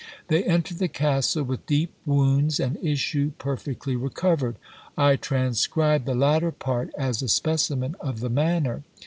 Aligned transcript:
They 0.29 0.43
enter 0.45 0.73
the 0.73 0.87
castle 0.87 1.43
with 1.43 1.67
deep 1.67 1.93
wounds, 2.07 2.59
and 2.59 2.83
issue 2.83 3.33
perfectly 3.37 3.95
recovered. 3.95 4.55
I 4.97 5.15
transcribe 5.15 6.05
the 6.05 6.15
latter 6.15 6.51
part 6.51 6.89
as 6.97 7.21
a 7.21 7.27
specimen 7.29 7.95
of 7.99 8.19
the 8.19 8.29
manner. 8.31 8.81